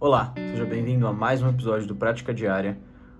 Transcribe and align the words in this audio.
Olá, 0.00 0.32
seja 0.36 0.64
bem-vindo 0.64 1.08
a 1.08 1.12
mais 1.12 1.42
um 1.42 1.48
episódio 1.48 1.88
do 1.88 1.96
Prática 1.96 2.32
Diária. 2.32 2.78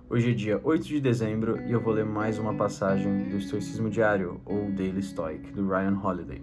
Hoje 0.09 0.31
é 0.31 0.33
dia 0.33 0.61
8 0.63 0.87
de 0.87 1.01
dezembro 1.01 1.59
e 1.67 1.73
eu 1.73 1.81
vou 1.81 1.91
ler 1.91 2.05
mais 2.05 2.39
uma 2.39 2.53
passagem 2.53 3.27
do 3.27 3.35
Estoicismo 3.35 3.89
Diário, 3.89 4.39
ou 4.45 4.71
Daily 4.71 5.03
Stoic, 5.03 5.51
do 5.51 5.67
Ryan 5.67 5.99
Holiday. 6.01 6.41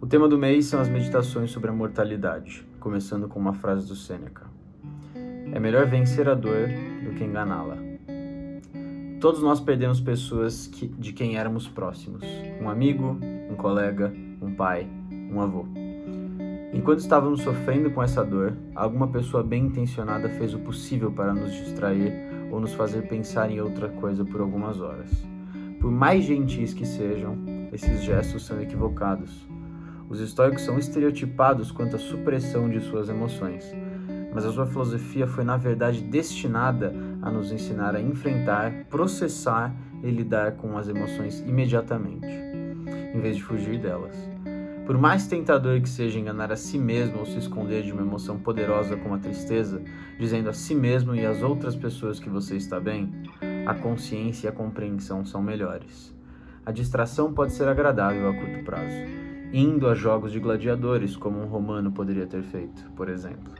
O 0.00 0.08
tema 0.08 0.28
do 0.28 0.36
mês 0.36 0.66
são 0.66 0.80
as 0.80 0.88
meditações 0.88 1.52
sobre 1.52 1.70
a 1.70 1.72
mortalidade, 1.72 2.66
começando 2.80 3.28
com 3.28 3.38
uma 3.38 3.52
frase 3.52 3.86
do 3.86 3.94
Sêneca. 3.94 4.50
É 5.52 5.60
melhor 5.60 5.86
vencer 5.86 6.28
a 6.28 6.34
dor 6.34 6.66
do 7.04 7.14
que 7.14 7.22
enganá-la. 7.22 7.78
Todos 9.20 9.40
nós 9.40 9.60
perdemos 9.60 10.00
pessoas 10.00 10.66
que, 10.66 10.88
de 10.88 11.12
quem 11.12 11.36
éramos 11.36 11.68
próximos: 11.68 12.24
um 12.60 12.68
amigo, 12.68 13.20
um 13.48 13.54
colega, 13.54 14.12
um 14.42 14.52
pai, 14.52 14.88
um 15.30 15.40
avô. 15.40 15.64
Enquanto 16.72 17.00
estávamos 17.00 17.42
sofrendo 17.42 17.90
com 17.90 18.02
essa 18.02 18.24
dor, 18.24 18.56
alguma 18.74 19.06
pessoa 19.06 19.42
bem 19.42 19.66
intencionada 19.66 20.30
fez 20.30 20.54
o 20.54 20.58
possível 20.58 21.12
para 21.12 21.34
nos 21.34 21.52
distrair 21.52 22.14
ou 22.50 22.58
nos 22.58 22.72
fazer 22.72 23.02
pensar 23.08 23.50
em 23.50 23.60
outra 23.60 23.90
coisa 23.90 24.24
por 24.24 24.40
algumas 24.40 24.80
horas. 24.80 25.10
Por 25.78 25.90
mais 25.90 26.24
gentis 26.24 26.72
que 26.72 26.86
sejam, 26.86 27.36
esses 27.72 28.02
gestos 28.02 28.46
são 28.46 28.58
equivocados. 28.60 29.46
Os 30.08 30.18
estoicos 30.20 30.62
são 30.62 30.78
estereotipados 30.78 31.70
quanto 31.70 31.96
à 31.96 31.98
supressão 31.98 32.70
de 32.70 32.80
suas 32.80 33.10
emoções, 33.10 33.70
mas 34.32 34.46
a 34.46 34.50
sua 34.50 34.66
filosofia 34.66 35.26
foi 35.26 35.44
na 35.44 35.58
verdade 35.58 36.02
destinada 36.02 36.94
a 37.20 37.30
nos 37.30 37.52
ensinar 37.52 37.94
a 37.94 38.00
enfrentar, 38.00 38.86
processar 38.88 39.74
e 40.02 40.10
lidar 40.10 40.52
com 40.52 40.78
as 40.78 40.88
emoções 40.88 41.40
imediatamente, 41.40 42.26
em 43.14 43.20
vez 43.20 43.36
de 43.36 43.42
fugir 43.42 43.78
delas. 43.78 44.16
Por 44.92 45.00
mais 45.00 45.26
tentador 45.26 45.80
que 45.80 45.88
seja 45.88 46.18
enganar 46.18 46.52
a 46.52 46.56
si 46.56 46.76
mesmo 46.76 47.20
ou 47.20 47.24
se 47.24 47.38
esconder 47.38 47.82
de 47.82 47.90
uma 47.92 48.02
emoção 48.02 48.38
poderosa 48.38 48.94
como 48.94 49.14
a 49.14 49.18
tristeza, 49.18 49.82
dizendo 50.18 50.50
a 50.50 50.52
si 50.52 50.74
mesmo 50.74 51.14
e 51.14 51.24
às 51.24 51.42
outras 51.42 51.74
pessoas 51.74 52.20
que 52.20 52.28
você 52.28 52.58
está 52.58 52.78
bem, 52.78 53.10
a 53.64 53.72
consciência 53.74 54.46
e 54.46 54.50
a 54.50 54.52
compreensão 54.52 55.24
são 55.24 55.40
melhores. 55.40 56.14
A 56.66 56.70
distração 56.70 57.32
pode 57.32 57.54
ser 57.54 57.68
agradável 57.68 58.28
a 58.28 58.34
curto 58.34 58.62
prazo, 58.66 58.94
indo 59.50 59.88
a 59.88 59.94
jogos 59.94 60.30
de 60.30 60.38
gladiadores, 60.38 61.16
como 61.16 61.40
um 61.40 61.46
romano 61.46 61.90
poderia 61.90 62.26
ter 62.26 62.42
feito, 62.42 62.84
por 62.94 63.08
exemplo. 63.08 63.50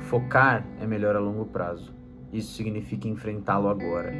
Focar 0.00 0.66
é 0.78 0.86
melhor 0.86 1.16
a 1.16 1.18
longo 1.18 1.46
prazo. 1.46 1.94
Isso 2.30 2.52
significa 2.52 3.08
enfrentá-lo 3.08 3.70
agora. 3.70 4.12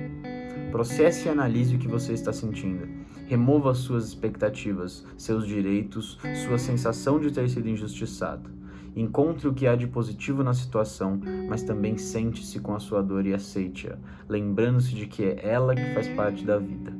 Processe 0.71 1.29
e 1.29 1.31
analise 1.31 1.77
o 1.77 1.79
que 1.79 1.89
você 1.89 2.15
está 2.15 2.33
sentindo. 2.33 2.89
Remova 3.29 3.75
suas 3.75 4.09
expectativas, 4.09 5.05
seus 5.19 5.47
direitos, 5.47 6.19
sua 6.47 6.57
sensação 6.57 7.21
de 7.21 7.31
ter 7.31 7.47
sido 7.51 7.69
injustiçado. 7.69 8.49
Encontre 8.97 9.47
o 9.47 9.53
que 9.53 9.67
há 9.67 9.77
de 9.77 9.87
positivo 9.87 10.43
na 10.43 10.55
situação, 10.55 11.21
mas 11.47 11.63
também 11.63 11.99
sente-se 11.99 12.59
com 12.59 12.75
a 12.75 12.81
sua 12.81 13.03
dor 13.03 13.27
e 13.27 13.35
aceite-a, 13.35 13.99
lembrando-se 14.27 14.95
de 14.95 15.07
que 15.07 15.25
é 15.25 15.47
ela 15.47 15.75
que 15.75 15.93
faz 15.93 16.09
parte 16.09 16.43
da 16.43 16.59
vida. 16.59 16.91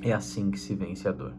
É 0.00 0.12
assim 0.12 0.48
que 0.48 0.60
se 0.60 0.76
vence 0.76 1.08
a 1.08 1.12
dor. 1.12 1.32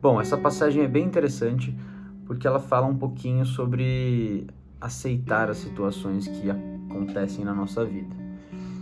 Bom, 0.00 0.20
essa 0.20 0.38
passagem 0.38 0.84
é 0.84 0.88
bem 0.88 1.04
interessante 1.04 1.76
porque 2.24 2.46
ela 2.46 2.60
fala 2.60 2.86
um 2.86 2.96
pouquinho 2.96 3.44
sobre 3.44 4.46
aceitar 4.80 5.50
as 5.50 5.56
situações 5.58 6.28
que 6.28 6.48
acontecem 6.48 7.44
na 7.44 7.52
nossa 7.52 7.84
vida. 7.84 8.14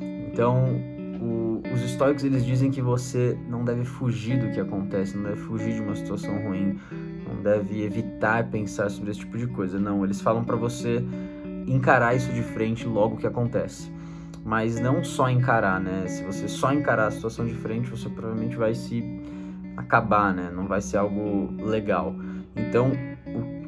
Então, 0.00 0.99
o, 1.20 1.62
os 1.72 1.82
estoicos 1.82 2.24
eles 2.24 2.44
dizem 2.44 2.70
que 2.70 2.80
você 2.80 3.38
não 3.48 3.64
deve 3.64 3.84
fugir 3.84 4.38
do 4.38 4.50
que 4.50 4.58
acontece, 4.58 5.16
não 5.16 5.24
deve 5.24 5.40
fugir 5.42 5.74
de 5.74 5.80
uma 5.80 5.94
situação 5.94 6.34
ruim, 6.42 6.78
não 7.28 7.42
deve 7.42 7.82
evitar 7.82 8.50
pensar 8.50 8.88
sobre 8.90 9.10
esse 9.10 9.20
tipo 9.20 9.36
de 9.36 9.46
coisa. 9.46 9.78
Não, 9.78 10.02
eles 10.02 10.20
falam 10.20 10.42
para 10.42 10.56
você 10.56 11.04
encarar 11.66 12.16
isso 12.16 12.32
de 12.32 12.42
frente 12.42 12.86
logo 12.86 13.18
que 13.18 13.26
acontece. 13.26 13.92
Mas 14.42 14.80
não 14.80 15.04
só 15.04 15.28
encarar, 15.28 15.78
né? 15.78 16.06
Se 16.08 16.24
você 16.24 16.48
só 16.48 16.72
encarar 16.72 17.08
a 17.08 17.10
situação 17.10 17.46
de 17.46 17.54
frente, 17.54 17.90
você 17.90 18.08
provavelmente 18.08 18.56
vai 18.56 18.74
se 18.74 19.04
acabar, 19.76 20.32
né? 20.32 20.50
Não 20.50 20.66
vai 20.66 20.80
ser 20.80 20.96
algo 20.96 21.52
legal. 21.62 22.14
Então, 22.56 22.92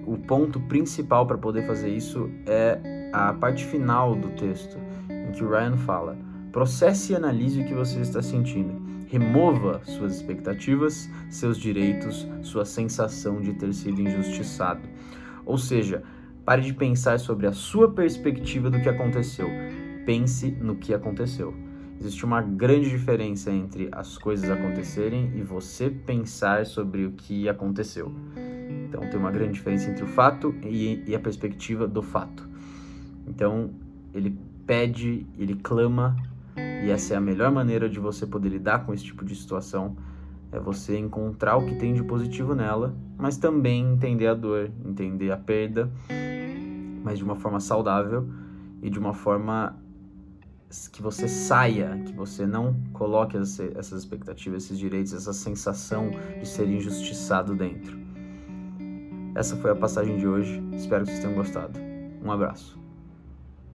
o, 0.07 0.15
o 0.15 0.19
ponto 0.19 0.59
principal 0.59 1.27
para 1.27 1.37
poder 1.37 1.67
fazer 1.67 1.91
isso 1.91 2.31
é 2.47 3.11
a 3.13 3.35
parte 3.35 3.67
final 3.67 4.15
do 4.15 4.31
texto, 4.31 4.79
em 5.11 5.31
que 5.33 5.45
o 5.45 5.51
Ryan 5.51 5.77
fala 5.77 6.17
Processe 6.53 7.13
e 7.13 7.17
analise 7.17 7.63
o 7.63 7.65
que 7.65 7.73
você 7.73 8.01
está 8.01 8.21
sentindo. 8.21 8.79
Remova 9.09 9.81
suas 9.87 10.17
expectativas, 10.17 11.09
seus 11.31 11.57
direitos, 11.57 12.29
sua 12.43 12.67
sensação 12.67 13.41
de 13.41 13.55
ter 13.55 13.73
sido 13.73 14.03
injustiçado. 14.03 14.83
Ou 15.47 15.57
seja, 15.57 16.03
pare 16.45 16.61
de 16.61 16.75
pensar 16.75 17.19
sobre 17.19 17.47
a 17.47 17.53
sua 17.53 17.91
perspectiva 17.91 18.71
do 18.71 18.81
que 18.81 18.89
aconteceu. 18.89 19.49
Pense 20.05 20.51
no 20.51 20.77
que 20.77 20.93
aconteceu. 20.93 21.55
Existe 21.99 22.25
uma 22.25 22.43
grande 22.43 22.91
diferença 22.91 23.51
entre 23.51 23.89
as 23.91 24.19
coisas 24.19 24.51
acontecerem 24.51 25.33
e 25.35 25.41
você 25.41 25.89
pensar 25.89 26.67
sobre 26.67 27.07
o 27.07 27.13
que 27.13 27.49
aconteceu. 27.49 28.13
Então, 28.89 29.09
tem 29.09 29.19
uma 29.19 29.31
grande 29.31 29.55
diferença 29.55 29.89
entre 29.89 30.05
o 30.05 30.09
fato 30.09 30.55
e, 30.63 31.03
e 31.07 31.15
a 31.15 31.21
perspectiva 31.21 31.87
do 31.87 32.03
fato. 32.03 32.47
Então, 33.27 33.71
ele 34.13 34.37
pede, 34.67 35.27
ele 35.39 35.55
clama 35.55 36.17
e 36.57 36.91
essa 36.91 37.15
é 37.15 37.17
a 37.17 37.21
melhor 37.21 37.51
maneira 37.51 37.89
de 37.89 38.01
você 38.01 38.27
poder 38.27 38.49
lidar 38.49 38.85
com 38.85 38.93
esse 38.93 39.05
tipo 39.05 39.25
de 39.25 39.35
situação. 39.35 39.97
É 40.51 40.59
você 40.61 40.99
encontrar 40.99 41.57
o 41.57 41.65
que 41.65 41.75
tem 41.77 41.95
de 41.95 42.03
positivo 42.03 42.55
nela, 42.55 42.95
mas 43.17 43.37
também 43.37 43.93
entender 43.93 44.27
a 44.27 44.35
dor, 44.35 44.71
entender 44.85 45.31
a 45.31 45.37
perda, 45.37 45.91
mas 47.03 47.19
de 47.19 47.25
uma 47.25 47.37
forma 47.37 47.59
saudável 47.59 48.29
e 48.83 48.91
de 48.91 48.99
uma 48.99 49.15
forma 49.15 49.79
que 50.91 51.03
você 51.03 51.29
saia, 51.29 52.03
que 52.05 52.13
você 52.13 52.47
não 52.47 52.75
coloque 52.93 53.37
essas 53.37 53.93
expectativas, 53.93 54.65
esses 54.65 54.79
direitos, 54.79 55.13
essa 55.13 55.33
sensação 55.33 56.11
de 56.39 56.47
ser 56.47 56.67
injustiçado 56.69 57.55
dentro. 57.55 57.99
Essa 59.35 59.57
foi 59.57 59.71
a 59.71 59.75
passagem 59.75 60.19
de 60.19 60.27
hoje. 60.27 60.63
Espero 60.73 61.05
que 61.05 61.11
vocês 61.11 61.23
tenham 61.23 61.35
gostado. 61.35 61.79
Um 62.23 62.31
abraço. 62.31 62.82